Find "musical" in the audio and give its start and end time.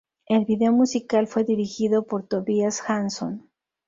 0.73-1.27